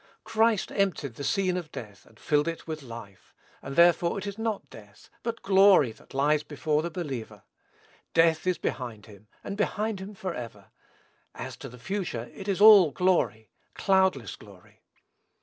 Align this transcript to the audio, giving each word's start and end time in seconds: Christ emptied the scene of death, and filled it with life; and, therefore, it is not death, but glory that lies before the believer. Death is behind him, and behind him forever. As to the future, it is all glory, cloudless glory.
Christ 0.23 0.71
emptied 0.71 1.13
the 1.13 1.23
scene 1.23 1.55
of 1.57 1.71
death, 1.71 2.07
and 2.07 2.19
filled 2.19 2.47
it 2.47 2.65
with 2.65 2.81
life; 2.81 3.35
and, 3.61 3.75
therefore, 3.75 4.17
it 4.17 4.25
is 4.25 4.39
not 4.39 4.67
death, 4.71 5.11
but 5.21 5.43
glory 5.43 5.91
that 5.91 6.15
lies 6.15 6.41
before 6.41 6.81
the 6.81 6.89
believer. 6.89 7.43
Death 8.15 8.47
is 8.47 8.57
behind 8.57 9.05
him, 9.05 9.27
and 9.43 9.55
behind 9.57 9.99
him 9.99 10.15
forever. 10.15 10.71
As 11.35 11.55
to 11.57 11.69
the 11.69 11.77
future, 11.77 12.31
it 12.33 12.47
is 12.47 12.59
all 12.59 12.89
glory, 12.89 13.51
cloudless 13.77 14.35
glory. 14.35 14.81